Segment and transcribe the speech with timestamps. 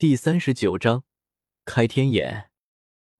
[0.00, 1.04] 第三十九章
[1.66, 2.48] 开天眼。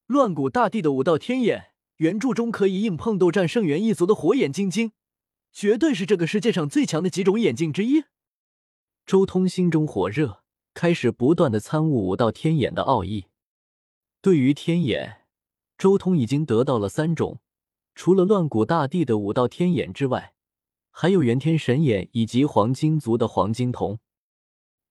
[0.07, 4.93] 乱古大帝的五道天眼，原著中可以硬碰斗战圣元一族的火眼金睛，
[5.53, 8.05] 绝对是这个世界上最强的几种眼睛之一。
[9.05, 13.27] 周通心中火热，开始不断的参悟五道天眼的奥义。
[14.23, 15.27] 对于天眼，
[15.77, 17.41] 周通已经得到了三种，
[17.95, 20.33] 除了乱古大帝的五道天眼之外，
[20.91, 23.99] 还有元天神眼以及黄金族的黄金瞳。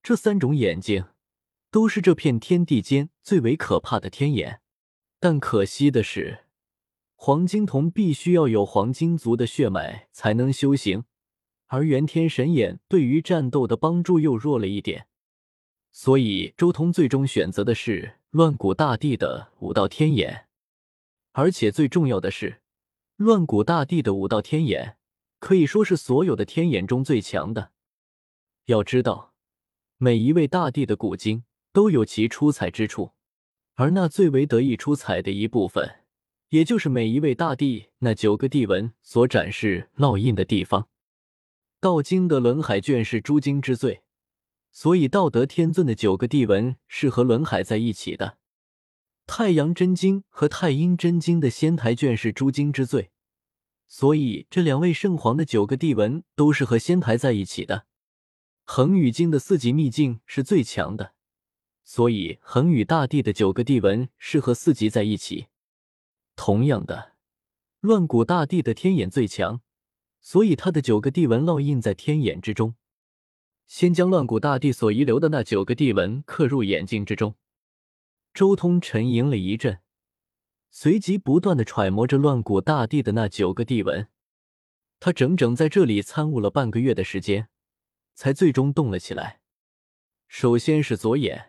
[0.03, 1.05] 这三种眼睛。
[1.71, 4.61] 都是这片天地间最为可怕的天眼，
[5.19, 6.45] 但可惜的是，
[7.15, 11.03] 黄金瞳必须要有黄金族的血脉才能修行，
[11.67, 15.07] 而元天神眼对于战斗的帮助又弱了一点，
[15.91, 20.47] 所以周通最终选择的是乱古大帝的五道天眼，
[21.33, 22.61] 而且最重要的是，
[23.17, 24.97] 乱古大帝的五道天眼
[25.39, 27.73] 可以说是所有的天眼中最强的。
[28.65, 29.35] 要知道，
[29.97, 31.43] 每一位大帝的古经。
[31.71, 33.11] 都有其出彩之处，
[33.75, 36.03] 而那最为得意出彩的一部分，
[36.49, 40.87] 也就是每一位大帝那九个帝文所展示烙印的地方。
[41.79, 44.01] 道经的轮海卷是诸经之最，
[44.71, 48.37] 所以道德天尊的九个帝文是和轮海在一起的。
[49.25, 53.11] 太阳真经和太阴真经的仙台卷是诸经之最，
[53.87, 57.85] 所以这两位圣皇的九个帝文都是和仙台在一起的。
[58.65, 61.13] 恒宇经的四级秘境是最强的。
[61.91, 65.47] 所以，恒宇大帝的九个帝纹是和四级在一起。
[66.35, 67.15] 同样的，
[67.79, 69.61] 乱古大帝的天眼最强，
[70.21, 72.75] 所以他的九个帝纹烙印在天眼之中。
[73.65, 77.33] 先将乱古大帝所遗留的那九个帝纹刻入眼睛之中。
[78.35, 79.79] 周通沉吟了一阵，
[80.69, 84.07] 随即不断的揣摩着乱古大帝的那九个帝纹。
[84.99, 87.49] 他整整在这里参悟了半个月的时间，
[88.13, 89.41] 才最终动了起来。
[90.27, 91.48] 首先是左眼。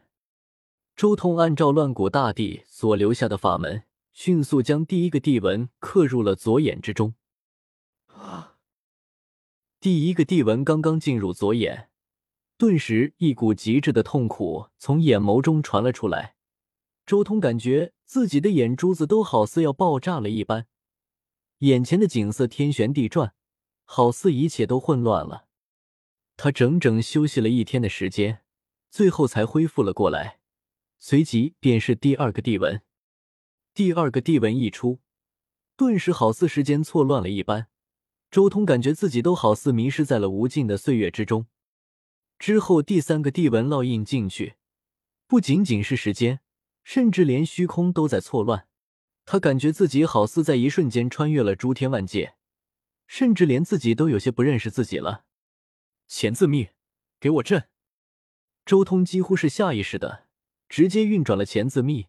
[1.01, 7.15] 周通按照乱古大帝所留下的法门，迅速将第一个地文刻入了左眼之中。
[8.09, 8.59] 啊！
[9.81, 11.89] 第一个地文刚刚进入左眼，
[12.59, 16.35] 顿时一股极致的痛苦从眼眸中传了出来。
[17.07, 20.67] 周通感觉自己的眼珠子都好似要爆炸了一般，
[21.61, 23.33] 眼前的景色天旋地转，
[23.87, 25.47] 好似一切都混乱了。
[26.37, 28.43] 他整整休息了一天的时间，
[28.91, 30.40] 最后才恢复了过来。
[31.03, 32.83] 随即便是第二个地文，
[33.73, 35.01] 第二个地文一出，
[35.75, 37.69] 顿时好似时间错乱了一般。
[38.31, 41.47] 周通感觉自己都好似迷失在了无尽的岁月之中。
[42.39, 44.57] 之后第三个地文烙印进去，
[45.27, 46.41] 不仅仅是时间，
[46.85, 48.69] 甚至连虚空都在错乱。
[49.25, 52.35] 他感觉自己好似在一瞬间穿越了诸天万界，
[53.07, 55.25] 甚至连自己都有些不认识自己了。
[56.07, 56.69] 钱字密，
[57.19, 57.69] 给我震！
[58.67, 60.27] 周通几乎是下意识的。
[60.71, 62.07] 直接运转了钱字密，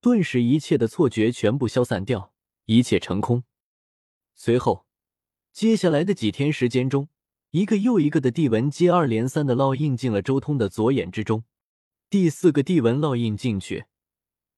[0.00, 2.32] 顿时一切的错觉全部消散掉，
[2.66, 3.42] 一切成空。
[4.36, 4.86] 随后，
[5.52, 7.08] 接下来的几天时间中，
[7.50, 11.42] 一个又一个的地纹接二连三的烙印进了周通的左眼之中。
[12.08, 13.86] 第四个地纹烙印进去，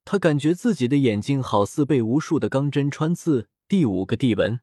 [0.05, 3.49] 他感觉自己的眼睛好似被无数的钢针穿刺。
[3.67, 4.61] 第五个地纹，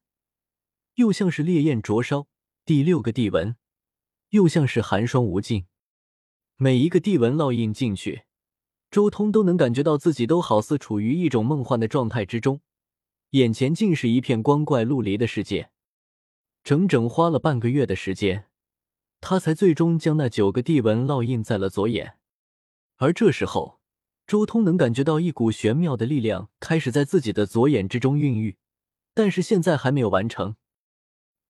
[0.95, 2.27] 又像是烈焰灼烧。
[2.63, 3.55] 第六个地纹，
[4.29, 5.65] 又像是寒霜无尽。
[6.57, 8.26] 每一个地纹烙印进去。
[8.89, 12.61] 周通都能感觉到自己都好似处于一种梦幻的状态之中，
[13.31, 15.69] 眼前竟是一片光怪陆离的世界。
[16.63, 18.47] 整整花了半个月的时间，
[19.21, 22.17] 他才最终将那九个地文烙印在了左眼。
[22.97, 23.79] 而这时候，
[24.25, 28.57] 周通能感觉到一股玄妙的力量开始在自己的左眼之中孕育，
[29.13, 30.55] 但是现在还没有完成。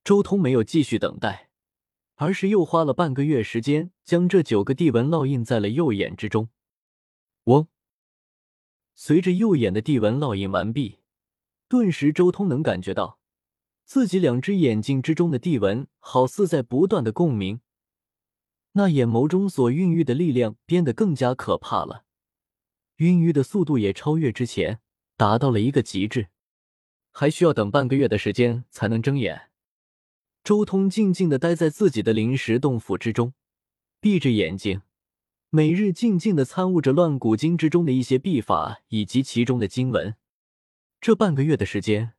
[0.03, 1.49] 周通没有继续等待，
[2.15, 6.49] 而是又花了半个月时间将这九个地文烙印在了右眼之中。
[7.47, 7.67] 嗡！
[8.93, 10.99] 随着右眼的地纹烙印完毕，
[11.67, 13.19] 顿时周通能感觉到
[13.85, 17.61] 自己两只眼睛之中的地纹好似在不断的共鸣，
[18.73, 22.03] 那眼眸中所孕育的力量变得更加可怕了，
[22.97, 24.79] 孕育的速度也超越之前，
[25.15, 26.27] 达到了一个极致。
[27.11, 29.49] 还需要等半个月的时间才能睁眼。
[30.43, 33.33] 周通静静的待在自己的灵石洞府之中，
[33.99, 34.81] 闭着眼睛。
[35.49, 40.15] 每日静静的参悟着乱古经之中的一些秘法以及其中的经文，
[40.99, 42.13] 这半个月的时间，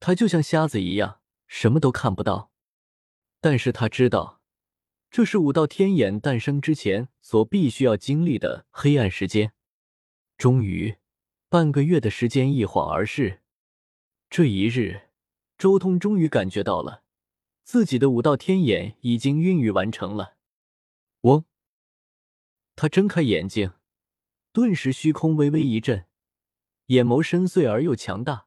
[0.00, 2.50] 他就像瞎子一样，什么都看不到。
[3.40, 4.42] 但是他知道，
[5.10, 9.52] 这是五道天眼诞生之前所必须要经历的黑暗时间。
[10.36, 10.96] 终于，
[11.48, 13.40] 半个月的时间一晃而逝。
[14.28, 15.08] 这一日，
[15.56, 17.02] 周通终于感觉到了，
[17.62, 20.34] 自己的五道天眼已经孕育完成了。
[22.76, 23.72] 他睁开眼睛，
[24.52, 26.06] 顿时虚空微微一震，
[26.86, 28.46] 眼眸深邃而又强大，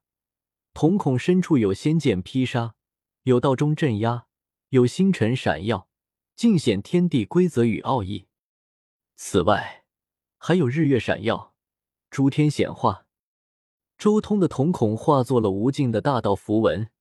[0.73, 2.75] 瞳孔深处有仙剑劈杀，
[3.23, 4.27] 有道中镇压，
[4.69, 5.89] 有星辰闪耀，
[6.35, 8.27] 尽显天地规则与奥义。
[9.15, 9.85] 此外，
[10.37, 11.55] 还有日月闪耀，
[12.09, 13.05] 诸天显化。
[13.97, 16.91] 周通的瞳孔化作了无尽的大道符文，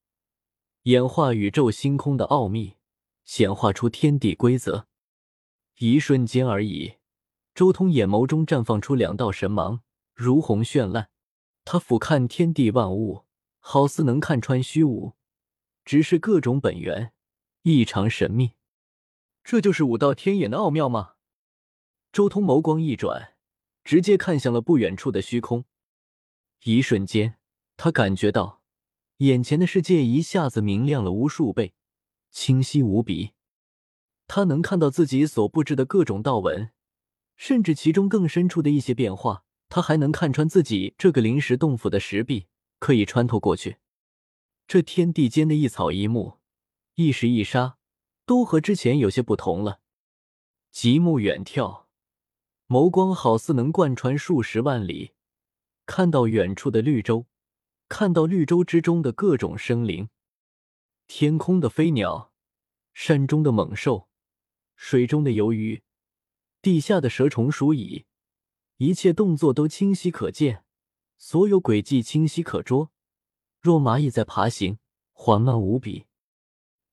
[0.84, 2.76] 演化宇宙星空的奥秘，
[3.25, 4.88] 显化出天地规则。
[5.78, 6.94] 一瞬间而已，
[7.56, 9.81] 周通眼眸中绽放出两道神芒，
[10.12, 11.08] 如虹绚烂。
[11.64, 13.25] 他俯瞰天地万物，
[13.61, 15.14] 好似能看穿虚无，
[15.82, 17.14] 直视各种本源，
[17.62, 18.53] 异常神秘。
[19.43, 21.14] 这就是武道天眼的奥妙吗？
[22.12, 23.37] 周通眸光一转，
[23.82, 25.64] 直接看向了不远处的虚空。
[26.64, 27.37] 一瞬间，
[27.79, 28.61] 他感觉到
[29.17, 31.73] 眼前的世界一下子明亮了无数倍，
[32.31, 33.32] 清晰无比。
[34.26, 36.70] 他能看到自己所布置的各种道纹，
[37.37, 39.44] 甚至其中更深处的一些变化。
[39.69, 42.47] 他还能看穿自己这个临时洞府的石壁，
[42.79, 43.79] 可以穿透过去。
[44.69, 46.38] 这天地间的一草一木、
[46.94, 47.77] 一石一沙，
[48.25, 49.81] 都和之前有些不同了。
[50.71, 51.87] 极目远眺，
[52.69, 55.12] 眸光好似能贯穿数十万里。
[55.85, 57.27] 看到远处的绿洲，
[57.88, 60.09] 看到绿洲之中的各种生灵，
[61.06, 62.33] 天空的飞鸟，
[62.94, 64.09] 山中的猛兽，
[64.75, 65.83] 水中的游鱼，
[66.67, 68.07] 地下的蛇虫鼠蚁，
[68.79, 70.65] 一切动作都清晰可见，
[71.17, 72.91] 所有轨迹清晰可捉，
[73.61, 74.79] 若蚂蚁在爬行，
[75.13, 76.07] 缓慢无比。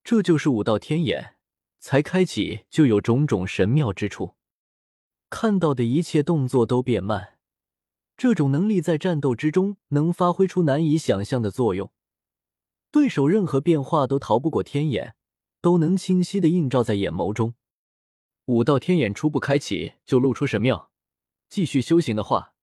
[0.03, 1.37] 这就是武道天眼，
[1.79, 4.35] 才开启就有种种神妙之处，
[5.31, 7.39] 看到的一切动作都变慢。
[8.15, 11.91] 这种能力在战斗之中能发挥出难以想象的作用，
[12.91, 15.15] 对手任何变化都逃不过天眼，
[15.61, 17.55] 都能清晰的映照在眼眸中。
[18.45, 20.91] 武道天眼初步开启就露出神妙，
[21.47, 22.53] 继续修行的话，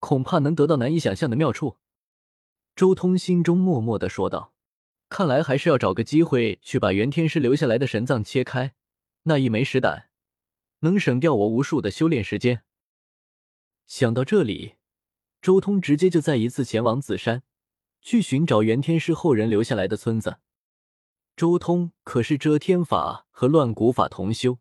[0.00, 1.76] 恐怕能得到难以想象的妙处。
[2.74, 4.52] 周通心中默默的说道
[5.08, 8.74] ：“看来还是要找个机会去把元天师留下来的神藏切开，
[9.24, 10.10] 那一枚石胆
[10.80, 12.64] 能省掉我无数的修炼时间。”
[13.86, 14.74] 想到这里。
[15.40, 17.44] 周通直接就再一次前往紫山，
[18.02, 20.38] 去寻找元天师后人留下来的村子。
[21.36, 24.58] 周通可是遮天法和乱古法同修，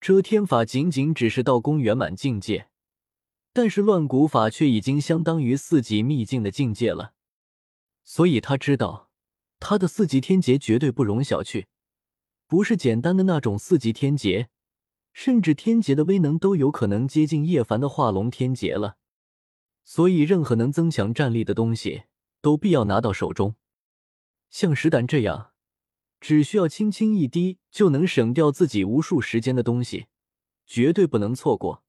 [0.00, 2.68] 遮天法仅仅只是道宫圆满境界，
[3.52, 7.14] 但是乱古法却已经相当于四级秘境的境界了。
[8.04, 9.10] 所以他知道，
[9.58, 11.66] 他的四级天劫绝对不容小觑，
[12.46, 14.48] 不是简单的那种四级天劫，
[15.12, 18.98] 甚至天劫的威能都有可能接近叶凡的化龙天劫了。
[19.82, 22.04] 所以，任何能增强战力的东西
[22.40, 23.56] 都必要拿到手中。
[24.50, 25.52] 像石胆这样，
[26.20, 30.06] 只需要轻轻一滴就能省掉自己无数时间的东西，
[30.66, 31.82] 绝对不能错过。